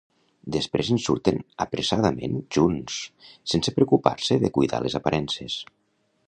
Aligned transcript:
Després 0.53 0.87
en 0.93 1.01
surten 1.07 1.35
apressadament, 1.65 2.39
junts, 2.57 2.97
sense 3.53 3.75
preocupar-se 3.77 4.39
de 4.45 4.53
cuidar 4.57 4.81
les 4.87 4.99
aparences. 5.03 5.61